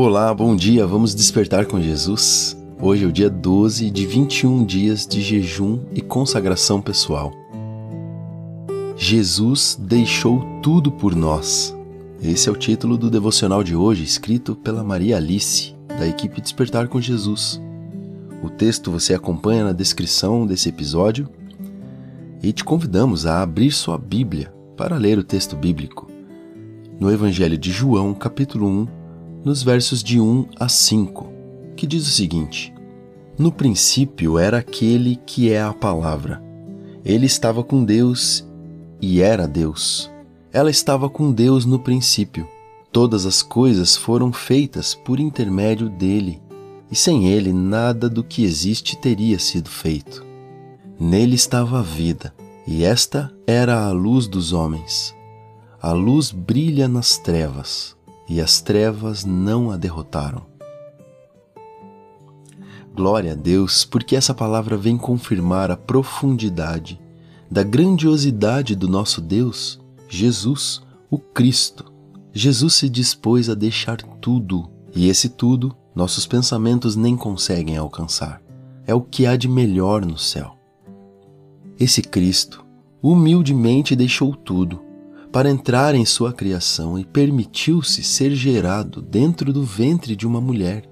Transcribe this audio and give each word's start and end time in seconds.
Olá, 0.00 0.32
bom 0.32 0.54
dia, 0.54 0.86
vamos 0.86 1.12
despertar 1.12 1.66
com 1.66 1.80
Jesus? 1.80 2.56
Hoje 2.80 3.04
é 3.04 3.08
o 3.08 3.10
dia 3.10 3.28
12 3.28 3.90
de 3.90 4.06
21 4.06 4.64
dias 4.64 5.04
de 5.04 5.20
jejum 5.20 5.80
e 5.92 6.00
consagração 6.00 6.80
pessoal. 6.80 7.32
Jesus 8.96 9.76
deixou 9.76 10.46
tudo 10.62 10.92
por 10.92 11.16
nós. 11.16 11.76
Esse 12.22 12.48
é 12.48 12.52
o 12.52 12.54
título 12.54 12.96
do 12.96 13.10
devocional 13.10 13.64
de 13.64 13.74
hoje, 13.74 14.04
escrito 14.04 14.54
pela 14.54 14.84
Maria 14.84 15.16
Alice, 15.16 15.74
da 15.88 16.06
equipe 16.06 16.40
Despertar 16.40 16.86
com 16.86 17.00
Jesus. 17.00 17.60
O 18.40 18.48
texto 18.48 18.92
você 18.92 19.14
acompanha 19.14 19.64
na 19.64 19.72
descrição 19.72 20.46
desse 20.46 20.68
episódio 20.68 21.28
e 22.40 22.52
te 22.52 22.62
convidamos 22.62 23.26
a 23.26 23.42
abrir 23.42 23.72
sua 23.72 23.98
Bíblia 23.98 24.54
para 24.76 24.96
ler 24.96 25.18
o 25.18 25.24
texto 25.24 25.56
bíblico. 25.56 26.08
No 27.00 27.10
Evangelho 27.10 27.58
de 27.58 27.72
João, 27.72 28.14
capítulo 28.14 28.68
1, 28.68 28.97
nos 29.44 29.62
versos 29.62 30.02
de 30.02 30.20
1 30.20 30.48
a 30.58 30.68
5, 30.68 31.32
que 31.76 31.86
diz 31.86 32.06
o 32.06 32.10
seguinte: 32.10 32.72
No 33.38 33.52
princípio 33.52 34.38
era 34.38 34.58
aquele 34.58 35.16
que 35.26 35.50
é 35.50 35.62
a 35.62 35.72
palavra. 35.72 36.42
Ele 37.04 37.26
estava 37.26 37.62
com 37.62 37.84
Deus 37.84 38.46
e 39.00 39.20
era 39.20 39.46
Deus. 39.46 40.10
Ela 40.52 40.70
estava 40.70 41.08
com 41.08 41.32
Deus 41.32 41.64
no 41.64 41.78
princípio. 41.78 42.46
Todas 42.90 43.26
as 43.26 43.42
coisas 43.42 43.96
foram 43.96 44.32
feitas 44.32 44.94
por 44.94 45.20
intermédio 45.20 45.88
dele, 45.88 46.40
e 46.90 46.96
sem 46.96 47.28
ele 47.28 47.52
nada 47.52 48.08
do 48.08 48.24
que 48.24 48.44
existe 48.44 48.96
teria 48.96 49.38
sido 49.38 49.68
feito. 49.68 50.24
Nele 50.98 51.34
estava 51.34 51.78
a 51.78 51.82
vida, 51.82 52.34
e 52.66 52.82
esta 52.82 53.30
era 53.46 53.84
a 53.84 53.90
luz 53.90 54.26
dos 54.26 54.52
homens. 54.52 55.14
A 55.80 55.92
luz 55.92 56.32
brilha 56.32 56.88
nas 56.88 57.18
trevas, 57.18 57.96
e 58.28 58.40
as 58.40 58.60
trevas 58.60 59.24
não 59.24 59.70
a 59.70 59.76
derrotaram. 59.76 60.46
Glória 62.94 63.32
a 63.32 63.34
Deus, 63.34 63.84
porque 63.84 64.16
essa 64.16 64.34
palavra 64.34 64.76
vem 64.76 64.98
confirmar 64.98 65.70
a 65.70 65.76
profundidade 65.76 67.00
da 67.50 67.62
grandiosidade 67.62 68.74
do 68.74 68.88
nosso 68.88 69.20
Deus, 69.20 69.80
Jesus, 70.08 70.82
o 71.10 71.18
Cristo. 71.18 71.90
Jesus 72.32 72.74
se 72.74 72.88
dispôs 72.88 73.48
a 73.48 73.54
deixar 73.54 74.02
tudo, 74.20 74.68
e 74.94 75.08
esse 75.08 75.30
tudo 75.30 75.74
nossos 75.94 76.26
pensamentos 76.26 76.96
nem 76.96 77.16
conseguem 77.16 77.76
alcançar. 77.76 78.42
É 78.86 78.94
o 78.94 79.00
que 79.00 79.26
há 79.26 79.36
de 79.36 79.48
melhor 79.48 80.04
no 80.04 80.18
céu. 80.18 80.56
Esse 81.78 82.02
Cristo 82.02 82.64
humildemente 83.00 83.94
deixou 83.94 84.34
tudo 84.34 84.87
para 85.32 85.50
entrar 85.50 85.94
em 85.94 86.04
sua 86.04 86.32
criação 86.32 86.98
e 86.98 87.04
permitiu-se 87.04 88.02
ser 88.02 88.34
gerado 88.34 89.02
dentro 89.02 89.52
do 89.52 89.62
ventre 89.62 90.16
de 90.16 90.26
uma 90.26 90.40
mulher. 90.40 90.84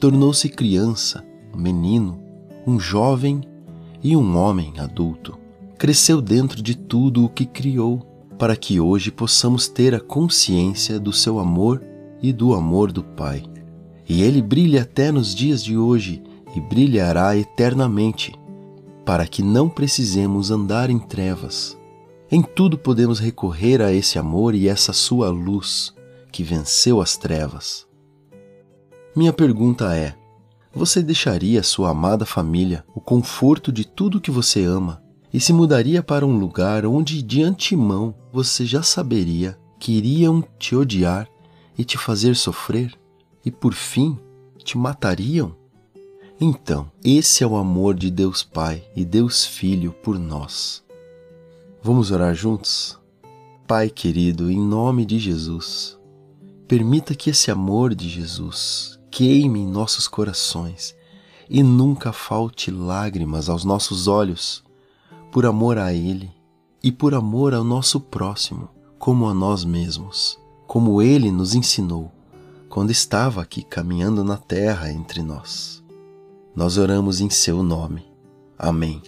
Tornou-se 0.00 0.48
criança, 0.48 1.24
um 1.54 1.58
menino, 1.58 2.20
um 2.66 2.80
jovem 2.80 3.40
e 4.02 4.16
um 4.16 4.36
homem 4.36 4.72
adulto. 4.78 5.38
Cresceu 5.78 6.20
dentro 6.20 6.62
de 6.62 6.76
tudo 6.76 7.24
o 7.24 7.28
que 7.28 7.46
criou, 7.46 8.00
para 8.38 8.56
que 8.56 8.80
hoje 8.80 9.10
possamos 9.10 9.68
ter 9.68 9.94
a 9.94 10.00
consciência 10.00 10.98
do 10.98 11.12
seu 11.12 11.38
amor 11.38 11.82
e 12.20 12.32
do 12.32 12.54
amor 12.54 12.90
do 12.92 13.02
Pai. 13.02 13.44
E 14.08 14.22
ele 14.22 14.42
brilha 14.42 14.82
até 14.82 15.10
nos 15.10 15.34
dias 15.34 15.62
de 15.62 15.76
hoje 15.76 16.22
e 16.54 16.60
brilhará 16.60 17.36
eternamente, 17.36 18.34
para 19.04 19.26
que 19.26 19.42
não 19.42 19.68
precisemos 19.68 20.50
andar 20.50 20.90
em 20.90 20.98
trevas, 20.98 21.76
em 22.30 22.42
tudo 22.42 22.76
podemos 22.76 23.18
recorrer 23.18 23.80
a 23.80 23.92
esse 23.92 24.18
amor 24.18 24.54
e 24.54 24.68
essa 24.68 24.92
sua 24.92 25.30
luz 25.30 25.94
que 26.32 26.42
venceu 26.42 27.00
as 27.00 27.16
trevas. 27.16 27.86
Minha 29.14 29.32
pergunta 29.32 29.96
é: 29.96 30.14
você 30.74 31.02
deixaria 31.02 31.62
sua 31.62 31.90
amada 31.90 32.26
família, 32.26 32.84
o 32.94 33.00
conforto 33.00 33.72
de 33.72 33.86
tudo 33.86 34.20
que 34.20 34.30
você 34.30 34.64
ama, 34.64 35.02
e 35.32 35.40
se 35.40 35.52
mudaria 35.52 36.02
para 36.02 36.26
um 36.26 36.38
lugar 36.38 36.84
onde 36.84 37.22
de 37.22 37.42
antemão 37.42 38.14
você 38.32 38.66
já 38.66 38.82
saberia 38.82 39.58
que 39.78 39.92
iriam 39.92 40.44
te 40.58 40.74
odiar 40.74 41.28
e 41.78 41.84
te 41.84 41.96
fazer 41.96 42.34
sofrer, 42.36 42.92
e 43.44 43.50
por 43.50 43.72
fim 43.72 44.18
te 44.62 44.76
matariam? 44.76 45.54
Então, 46.40 46.90
esse 47.02 47.42
é 47.42 47.46
o 47.46 47.56
amor 47.56 47.94
de 47.94 48.10
Deus 48.10 48.42
Pai 48.42 48.84
e 48.94 49.04
Deus 49.04 49.46
Filho 49.46 49.92
por 49.92 50.18
nós. 50.18 50.85
Vamos 51.86 52.10
orar 52.10 52.34
juntos? 52.34 52.98
Pai 53.64 53.88
querido, 53.88 54.50
em 54.50 54.58
nome 54.58 55.06
de 55.06 55.20
Jesus, 55.20 55.96
permita 56.66 57.14
que 57.14 57.30
esse 57.30 57.48
amor 57.48 57.94
de 57.94 58.08
Jesus 58.08 58.98
queime 59.08 59.60
em 59.60 59.68
nossos 59.68 60.08
corações 60.08 60.96
e 61.48 61.62
nunca 61.62 62.12
falte 62.12 62.72
lágrimas 62.72 63.48
aos 63.48 63.64
nossos 63.64 64.08
olhos, 64.08 64.64
por 65.30 65.46
amor 65.46 65.78
a 65.78 65.94
Ele 65.94 66.28
e 66.82 66.90
por 66.90 67.14
amor 67.14 67.54
ao 67.54 67.62
nosso 67.62 68.00
próximo, 68.00 68.68
como 68.98 69.28
a 69.28 69.32
nós 69.32 69.64
mesmos, 69.64 70.36
como 70.66 71.00
Ele 71.00 71.30
nos 71.30 71.54
ensinou 71.54 72.10
quando 72.68 72.90
estava 72.90 73.40
aqui 73.40 73.62
caminhando 73.62 74.24
na 74.24 74.36
terra 74.36 74.90
entre 74.90 75.22
nós. 75.22 75.84
Nós 76.52 76.78
oramos 76.78 77.20
em 77.20 77.30
Seu 77.30 77.62
nome. 77.62 78.04
Amém. 78.58 79.00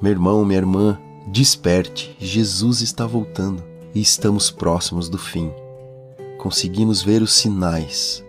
Meu 0.00 0.12
irmão, 0.12 0.44
minha 0.44 0.60
irmã, 0.60 0.96
desperte, 1.26 2.16
Jesus 2.20 2.82
está 2.82 3.04
voltando 3.04 3.64
e 3.92 4.00
estamos 4.00 4.48
próximos 4.48 5.08
do 5.08 5.18
fim. 5.18 5.50
Conseguimos 6.38 7.02
ver 7.02 7.20
os 7.20 7.32
sinais 7.32 8.24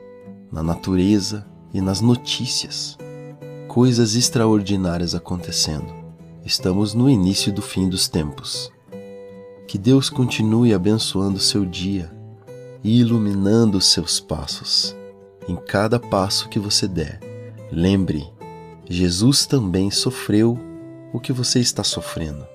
na 0.52 0.64
natureza 0.64 1.46
e 1.72 1.80
nas 1.80 2.02
notícias. 2.02 2.98
Coisas 3.68 4.16
extraordinárias 4.16 5.14
acontecendo. 5.14 5.94
Estamos 6.44 6.96
no 6.96 7.08
início 7.08 7.54
do 7.54 7.62
fim 7.62 7.88
dos 7.88 8.08
tempos. 8.08 8.72
Que 9.68 9.78
Deus 9.78 10.10
continue 10.10 10.74
abençoando 10.74 11.40
seu 11.40 11.64
dia 11.64 12.12
e 12.84 13.00
iluminando 13.00 13.78
os 13.78 13.92
seus 13.92 14.20
passos. 14.20 14.96
Em 15.48 15.56
cada 15.56 16.00
passo 16.00 16.50
que 16.50 16.58
você 16.58 16.88
der, 16.88 17.20
lembre, 17.72 18.28
Jesus 18.90 19.46
também 19.46 19.92
sofreu 19.92 20.58
o 21.14 21.20
que 21.20 21.34
você 21.34 21.60
está 21.60 21.84
sofrendo. 21.84 22.46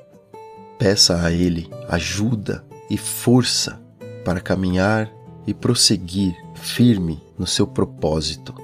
Peça 0.79 1.23
a 1.23 1.33
Ele 1.33 1.71
ajuda 1.89 2.65
e 2.91 2.97
força 2.97 3.81
para 4.25 4.41
caminhar 4.41 5.11
e 5.47 5.55
prosseguir 5.55 6.35
firme 6.55 7.23
no 7.39 7.47
seu 7.47 7.67
propósito. 7.67 8.55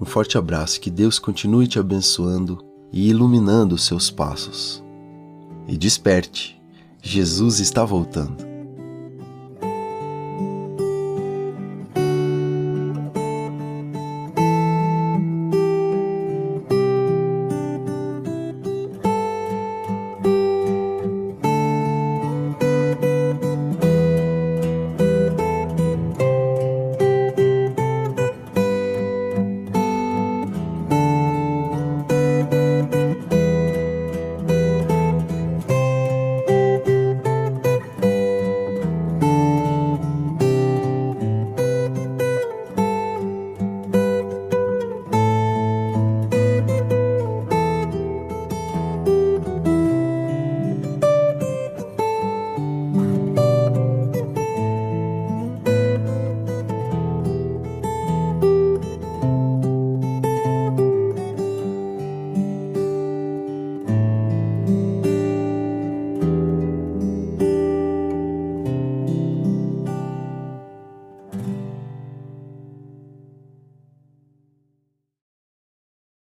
Um 0.00 0.04
forte 0.04 0.38
abraço, 0.38 0.80
que 0.80 0.90
Deus 0.90 1.18
continue 1.18 1.66
te 1.66 1.78
abençoando 1.78 2.64
e 2.92 3.08
iluminando 3.08 3.74
os 3.74 3.84
seus 3.84 4.10
passos. 4.10 4.82
E 5.66 5.76
desperte, 5.76 6.60
Jesus 7.02 7.58
está 7.58 7.84
voltando. 7.84 8.47